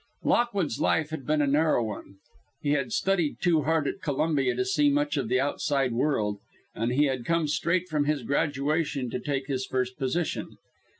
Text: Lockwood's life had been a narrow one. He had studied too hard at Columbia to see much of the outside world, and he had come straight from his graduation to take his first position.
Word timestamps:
Lockwood's 0.23 0.79
life 0.81 1.11
had 1.11 1.27
been 1.27 1.43
a 1.43 1.45
narrow 1.45 1.83
one. 1.83 2.15
He 2.59 2.71
had 2.71 2.91
studied 2.91 3.35
too 3.39 3.61
hard 3.65 3.87
at 3.87 4.01
Columbia 4.01 4.55
to 4.55 4.65
see 4.65 4.89
much 4.89 5.15
of 5.15 5.29
the 5.29 5.39
outside 5.39 5.93
world, 5.93 6.39
and 6.73 6.91
he 6.91 7.05
had 7.05 7.23
come 7.23 7.47
straight 7.47 7.87
from 7.87 8.05
his 8.05 8.23
graduation 8.23 9.11
to 9.11 9.19
take 9.19 9.45
his 9.45 9.67
first 9.67 9.99
position. 9.99 10.57